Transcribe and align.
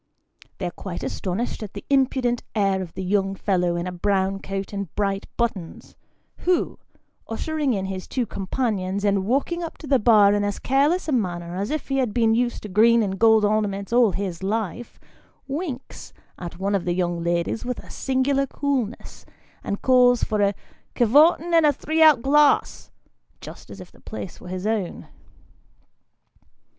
They 0.57 0.65
are 0.65 0.71
quite 0.71 1.03
astonished 1.03 1.61
at 1.61 1.73
the 1.75 1.85
impudent 1.87 2.41
air 2.55 2.81
of 2.81 2.95
the 2.95 3.03
young 3.03 3.35
fellow 3.35 3.75
in 3.75 3.85
a 3.85 3.91
brown 3.91 4.39
coat 4.39 4.73
and 4.73 4.89
bright 4.95 5.27
buttons, 5.37 5.95
who, 6.37 6.79
ushering 7.27 7.73
in 7.75 7.85
his 7.85 8.07
two 8.07 8.25
companions, 8.25 9.05
and 9.05 9.27
walking 9.27 9.61
up 9.61 9.77
to 9.77 9.85
the 9.85 9.99
bar 9.99 10.33
in 10.33 10.43
as 10.43 10.57
careless 10.57 11.07
a 11.07 11.11
manner 11.11 11.55
as 11.55 11.69
if 11.69 11.89
he 11.89 11.97
had 11.99 12.15
been 12.15 12.33
used 12.33 12.63
to 12.63 12.67
green 12.67 13.03
and 13.03 13.19
gold 13.19 13.45
ornaments 13.45 13.93
all 13.93 14.11
his 14.13 14.41
life, 14.41 14.99
winks 15.47 16.13
at 16.39 16.57
one 16.57 16.73
of 16.73 16.85
the 16.85 16.93
young 16.95 17.21
ladies 17.23 17.63
with 17.63 17.87
singular 17.91 18.47
coolness, 18.47 19.23
and 19.63 19.83
calls 19.83 20.23
for 20.23 20.41
a" 20.41 20.55
ker 20.95 21.05
vorten 21.05 21.53
and 21.53 21.63
a 21.63 21.71
three 21.71 22.01
out 22.01 22.23
glasn," 22.23 22.89
just 23.39 23.69
as 23.69 23.79
if 23.79 23.91
the 23.91 24.01
place 24.01 24.41
were 24.41 24.47
his 24.49 24.65
own. 24.65 25.05